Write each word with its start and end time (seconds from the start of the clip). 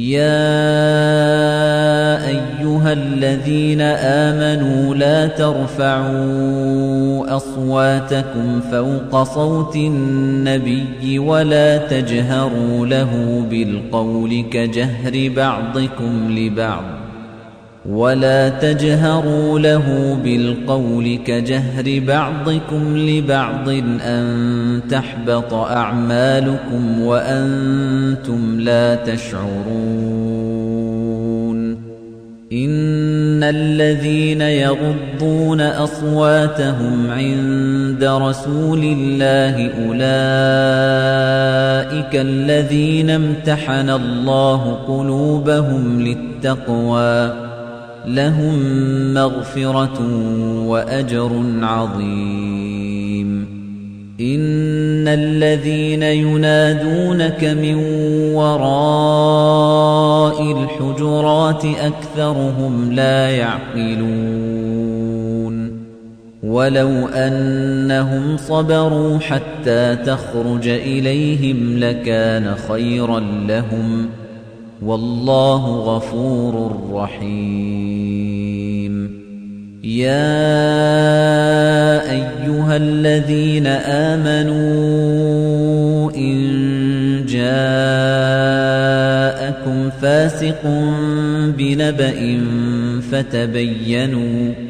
يا 0.00 0.40
أيها 2.28 2.92
الذين 2.92 3.80
آمنوا 3.80 4.94
لا 4.94 5.26
ترفعوا 5.26 6.40
أصواتكم 7.36 8.60
فوق 8.60 9.22
صوت 9.22 9.76
النبي 9.76 11.18
ولا 11.18 11.76
تجهروا 11.76 12.86
له 12.86 13.44
بالقول 13.50 14.44
كجهر 14.50 15.30
بعضكم 15.36 16.38
لبعض. 16.38 16.99
ولا 17.90 18.48
تجهروا 18.48 19.58
له 19.58 20.18
بالقول 20.24 21.18
كجهر 21.26 22.00
بعضكم 22.06 22.96
لبعض 22.96 23.68
ان 23.68 24.80
تحبط 24.90 25.54
اعمالكم 25.54 27.00
وأنتم 27.00 28.60
لا 28.60 28.94
تشعرون 28.94 30.50
ان 32.52 33.42
الذين 33.42 34.40
يغضون 34.40 35.60
اصواتهم 35.60 37.10
عند 37.10 38.04
رسول 38.04 38.82
الله 38.82 39.70
اولئك 39.86 40.00
الذين 42.14 43.10
امتحن 43.10 43.90
الله 43.90 44.72
قلوبهم 44.88 46.00
للتقوى 46.00 47.39
لهم 48.06 48.54
مغفرة 49.14 50.00
وأجر 50.66 51.42
عظيم. 51.62 53.46
إن 54.20 55.08
الذين 55.08 56.02
ينادونك 56.02 57.44
من 57.44 57.74
وراء 58.34 59.82
الحجرات 60.42 61.64
أكثرهم 61.64 62.92
لا 62.92 63.30
يعقلون. 63.30 64.50
ولو 66.42 67.08
أنهم 67.08 68.36
صبروا 68.36 69.18
حتى 69.18 69.96
تخرج 69.96 70.68
إليهم 70.68 71.78
لكان 71.78 72.54
خيرا 72.68 73.20
لهم 73.48 74.08
ۖ. 74.16 74.19
والله 74.82 75.66
غفور 75.66 76.80
رحيم. 76.92 78.50
يا 79.84 80.40
أيها 82.10 82.76
الذين 82.76 83.66
آمنوا 83.66 84.60
إن 86.16 86.40
جاءكم 87.28 87.60
فاسق 89.90 90.66
بنبأ 91.58 92.40
فتبينوا 93.12 94.69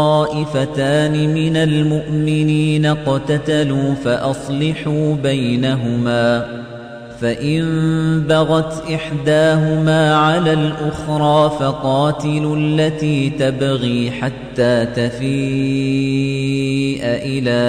من 1.33 1.57
المؤمنين 1.57 2.85
اقتتلوا 2.85 3.93
فأصلحوا 3.93 5.15
بينهما 5.15 6.45
فإن 7.21 7.63
بغت 8.29 8.83
إحداهما 8.93 10.15
على 10.15 10.53
الأخرى 10.53 11.49
فقاتلوا 11.59 12.57
التي 12.57 13.29
تبغي 13.29 14.11
حتى 14.11 14.85
تفيء 14.85 15.19
إلى 17.03 17.59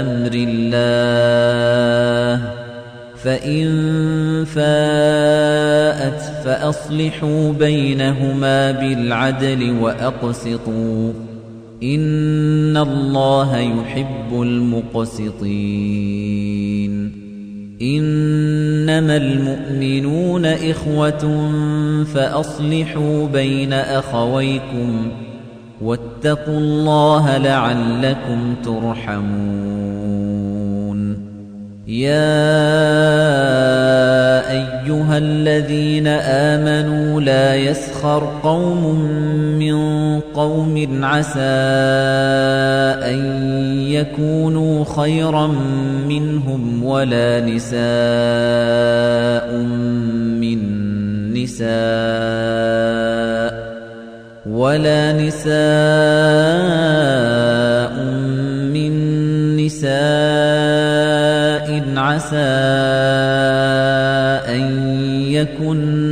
أمر 0.00 0.30
الله. 0.34 0.82
فإن 3.16 3.64
فاءت 4.44 6.20
فأصلحوا 6.44 7.52
بينهما 7.52 8.70
بالعدل 8.70 9.76
وأقسطوا. 9.80 11.12
إن 11.82 12.76
الله 12.76 13.58
يحب 13.58 14.42
المقسطين. 14.42 16.21
إنما 17.82 19.16
المؤمنون 19.16 20.46
إخوة 20.46 21.50
فأصلحوا 22.14 23.26
بين 23.26 23.72
أخويكم 23.72 25.10
واتقوا 25.82 26.58
الله 26.58 27.36
لعلكم 27.36 28.54
ترحمون. 28.64 29.72
يا 31.86 32.32
أيها 34.50 35.18
الذين 35.18 36.06
آمنوا 36.06 36.41
يسخر 37.72 38.40
قوم 38.42 39.00
من 39.58 39.76
قوم 40.20 41.04
عسى 41.04 41.40
أن 43.12 43.20
يكونوا 43.88 44.84
خيرا 44.84 45.46
منهم 46.08 46.84
ولا 46.84 47.40
نساء 47.40 47.80
من 50.42 50.60
نساء 51.32 51.72
ولا 54.46 55.12
نساء 55.12 55.52
من 58.68 58.92
نساء 59.56 59.92
عسى 61.96 62.52
أن 64.52 64.92
يكن 65.32 66.11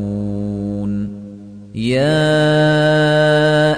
يا 1.75 2.11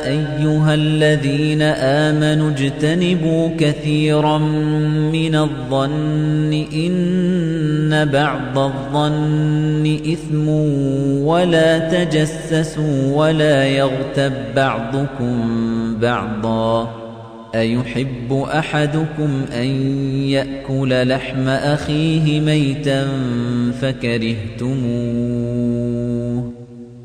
أيها 0.07 0.73
الذين 0.73 1.61
آمنوا 1.61 2.51
اجتنبوا 2.51 3.49
كثيرا 3.57 4.37
من 5.13 5.35
الظن 5.35 6.65
إن 6.73 8.09
بعض 8.13 8.57
الظن 8.57 9.99
إثم 10.13 10.47
ولا 11.25 11.79
تجسسوا 11.79 13.15
ولا 13.15 13.65
يغتب 13.65 14.33
بعضكم 14.55 15.37
بعضا 16.01 17.03
أيحب 17.55 18.33
أحدكم 18.33 19.45
أن 19.53 19.67
يأكل 20.29 21.07
لحم 21.07 21.47
أخيه 21.47 22.39
ميتا 22.39 23.07
فكرهتموه 23.81 25.53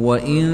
وَإِن 0.00 0.44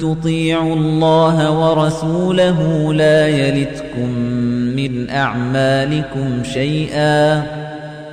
تُطِيعُوا 0.00 0.74
اللَّهَ 0.74 1.36
وَرَسُولَهُ 1.60 2.92
لَا 2.94 3.28
يَلِتْكُم 3.28 4.10
مِّنْ 4.76 5.10
أَعْمَالِكُمْ 5.10 6.44
شَيْئًا 6.44 7.42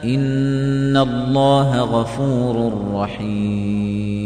إِنَّ 0.03 0.97
اللَّهَ 0.97 1.79
غَفُورٌ 1.79 2.73
رَّحِيمٌ 2.93 4.21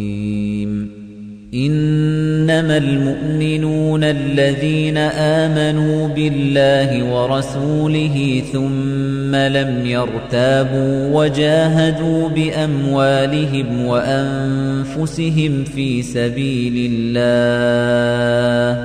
إِنَّمَا 1.54 2.78
الْمُؤْمِنُونَ 2.78 4.04
الَّذِينَ 4.04 4.98
آمَنُوا 4.98 6.08
بِاللَّهِ 6.08 7.14
وَرَسُولِهِ 7.14 8.44
ثُمَّ 8.54 9.25
لَمْ 9.36 9.86
يَرْتَابُوا 9.86 11.22
وَجَاهَدُوا 11.22 12.30
بِأَمْوَالِهِمْ 12.30 13.86
وَأَنفُسِهِمْ 13.86 15.64
فِي 15.64 16.02
سَبِيلِ 16.02 16.92
اللَّهِ 16.92 18.76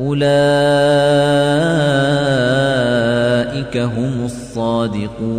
أُولَئِكَ 0.00 0.26
هُمُ 3.76 4.24
الصَّادِقُونَ 4.24 5.36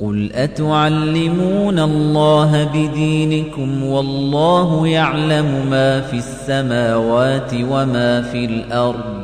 قُلْ 0.00 0.32
أَتُعَلِّمُونَ 0.32 1.78
اللَّهَ 1.78 2.64
بِدِينِكُمْ 2.64 3.84
وَاللَّهُ 3.84 4.88
يَعْلَمُ 4.88 5.66
مَا 5.70 6.00
فِي 6.00 6.16
السَّمَاوَاتِ 6.16 7.54
وَمَا 7.54 8.22
فِي 8.22 8.44
الْأَرْضِ 8.44 9.23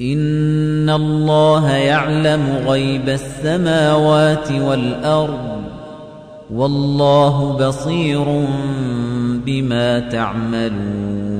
إِنَّ 0.00 0.90
اللَّهَ 0.90 1.70
يَعْلَمُ 1.70 2.62
غَيْبَ 2.66 3.08
السَّمَاوَاتِ 3.08 4.52
وَالْأَرْضِ 4.52 5.62
وَاللَّهُ 6.50 7.52
بَصِيرٌ 7.58 8.46
بِمَا 9.46 9.98
تَعْمَلُونَ 10.00 11.37